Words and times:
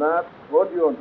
সোনার 0.00 0.24
গর্জন 0.52 0.94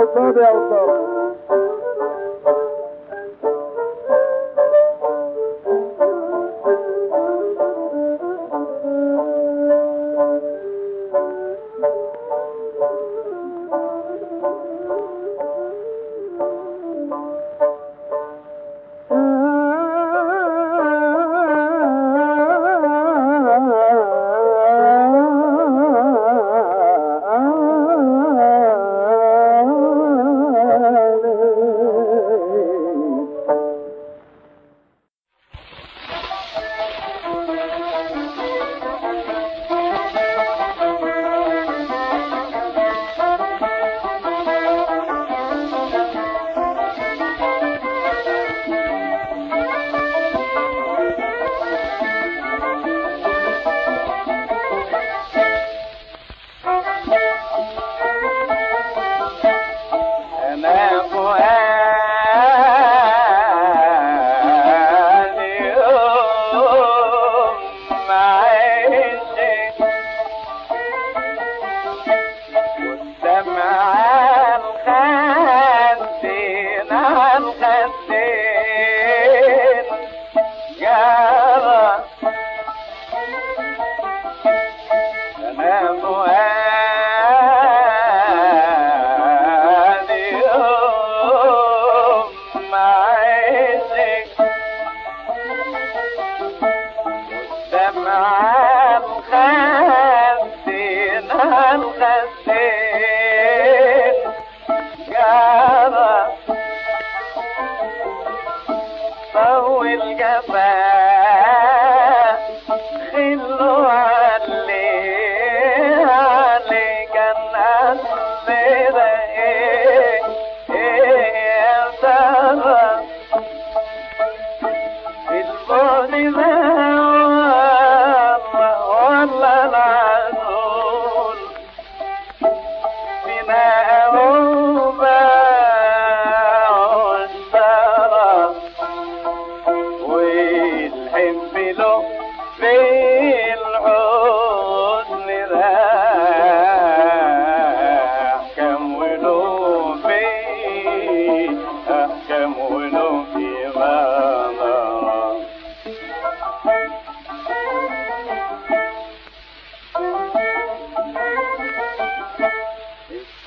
Old 0.00 0.14
Mobile 0.14 0.68
Club. 0.68 1.19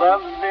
from 0.04 0.43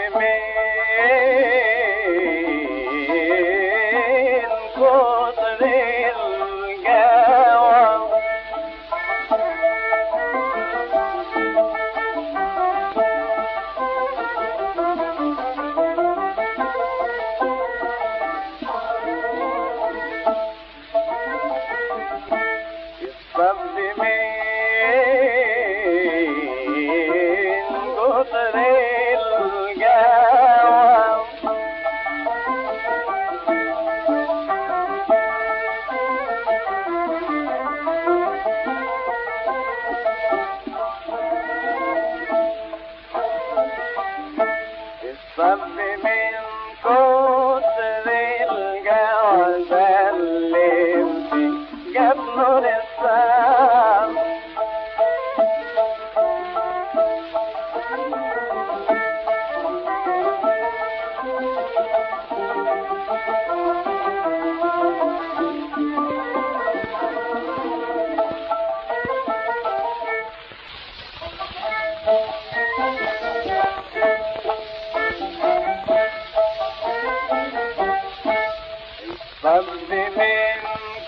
رب 79.45 79.65
من 79.91 80.61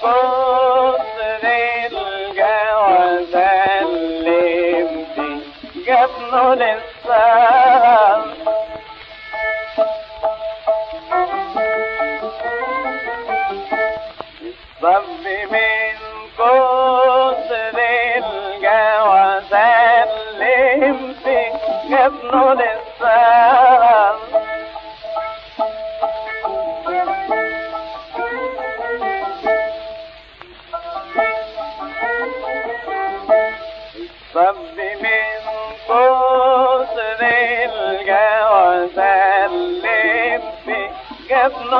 قصر 0.03 1.45
الجوازل 1.93 3.39
اللي 3.83 5.41
جاب 5.87 6.11
له 6.33 6.55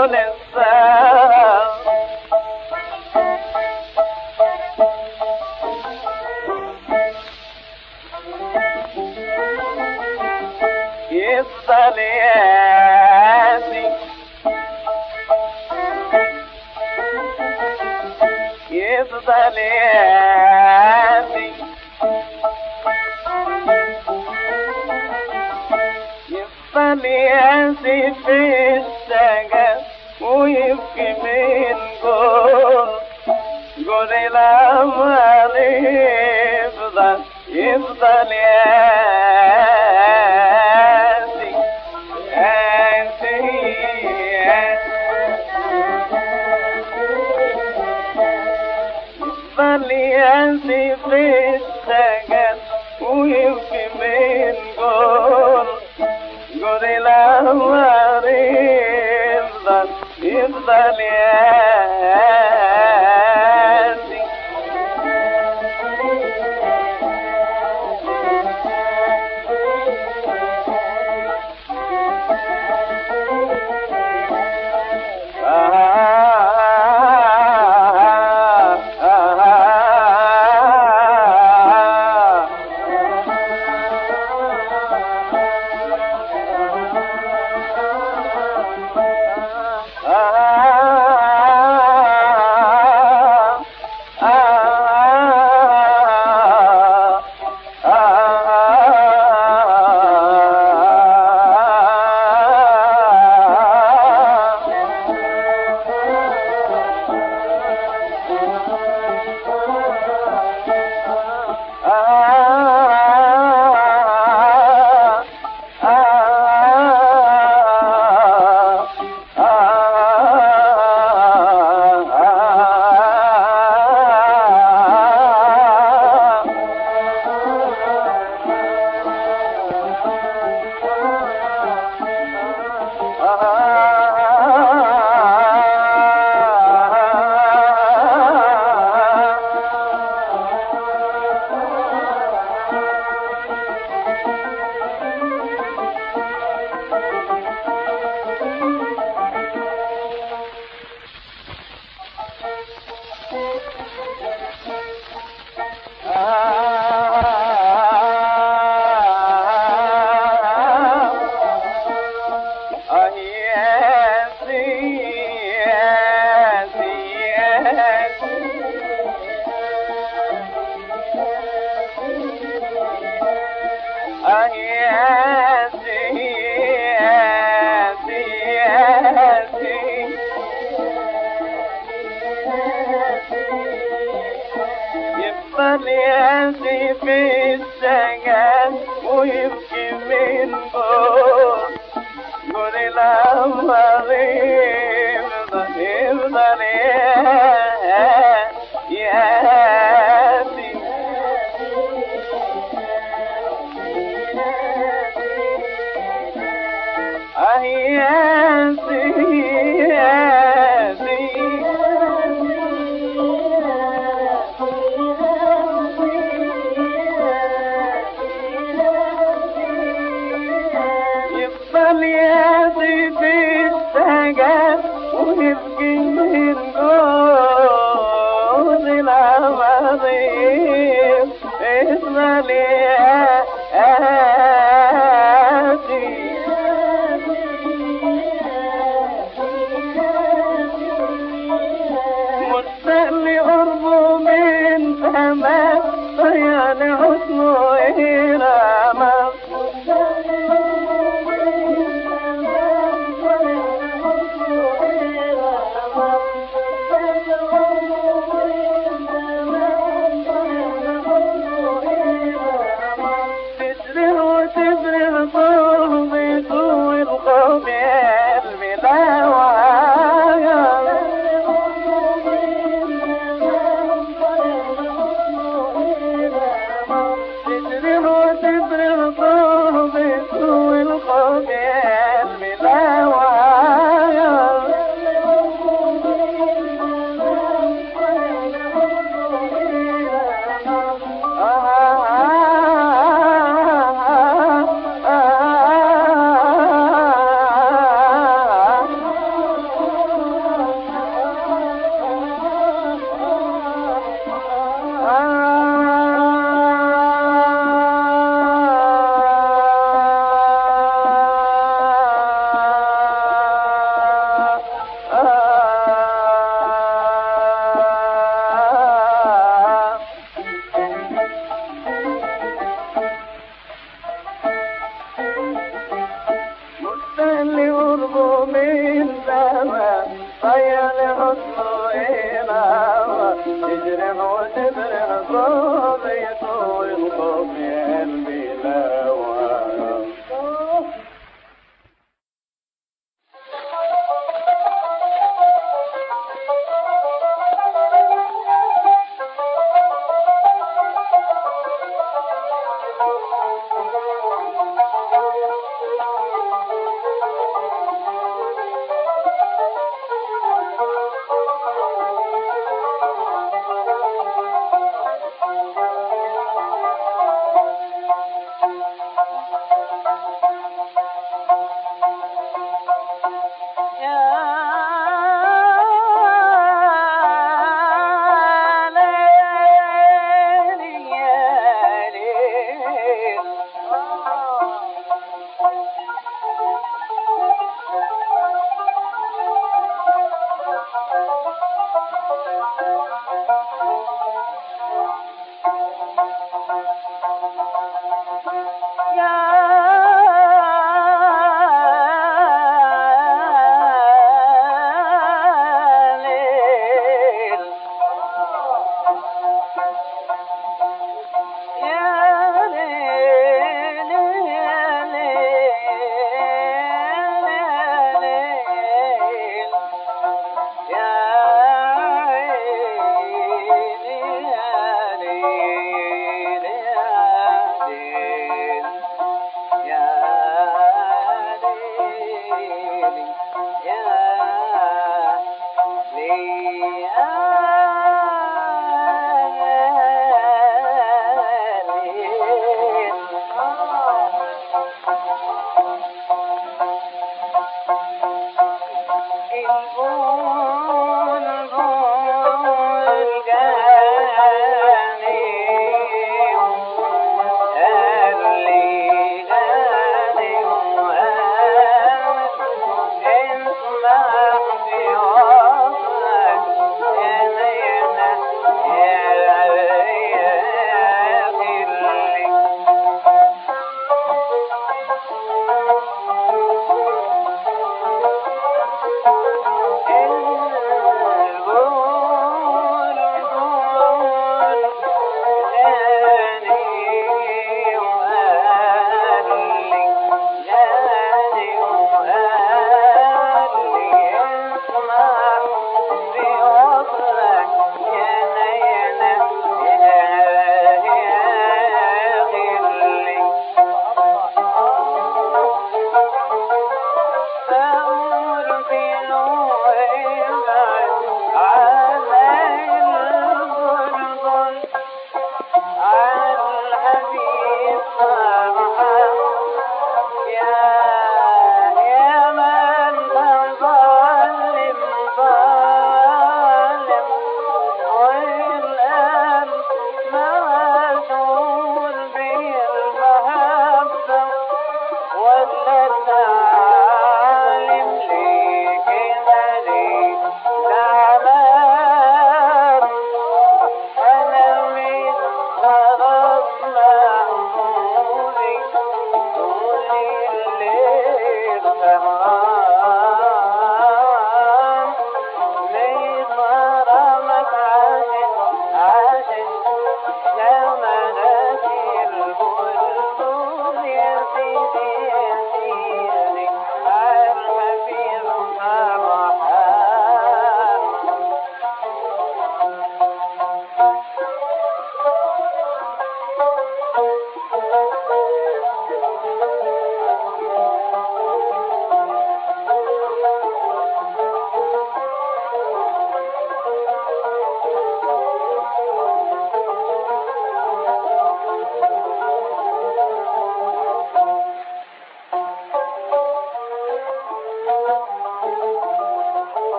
Oh, 0.00 0.06
no. 0.06 0.37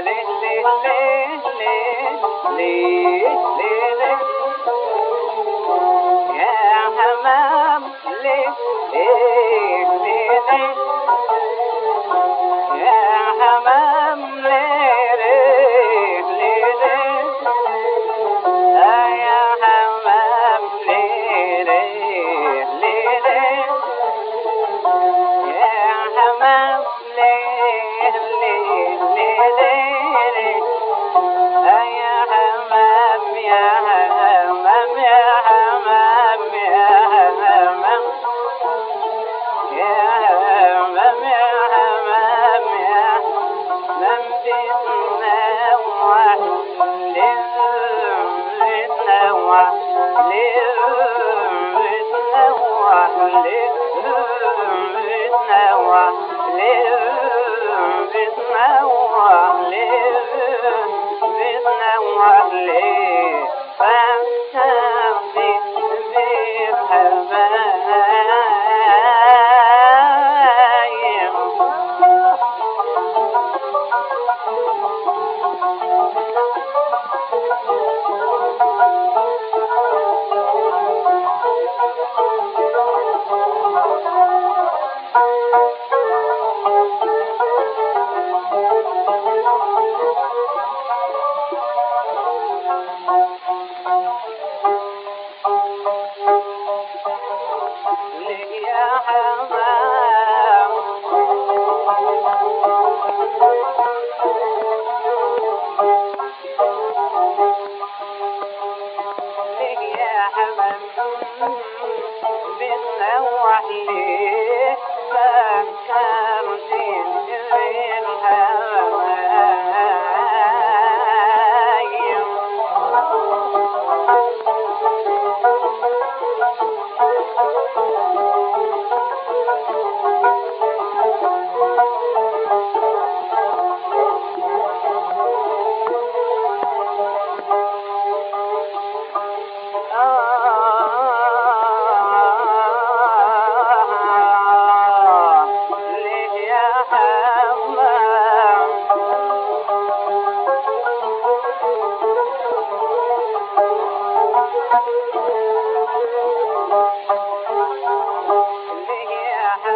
أيوه 0.00 0.30
ليه 2.56 3.30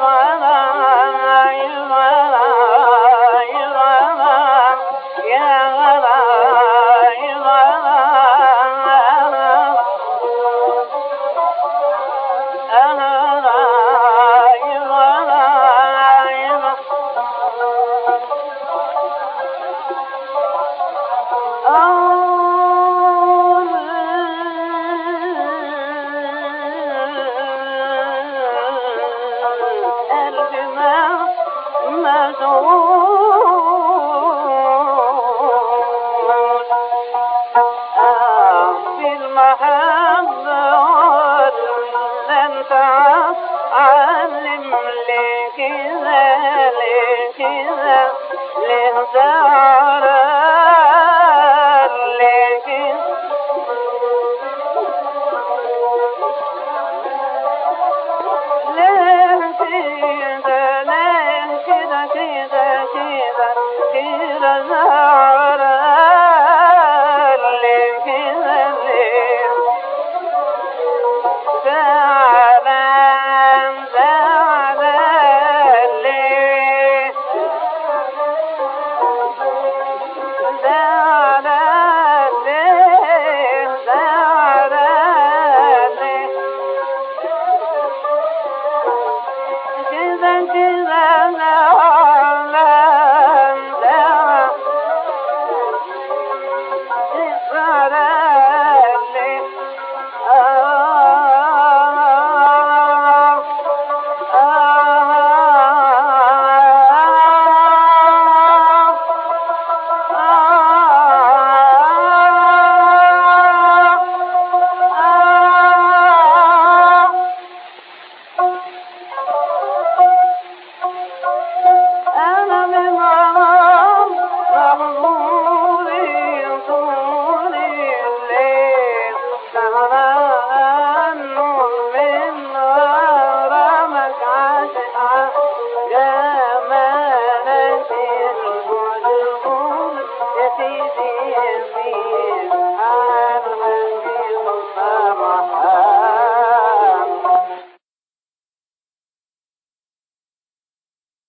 ولا 0.00 0.29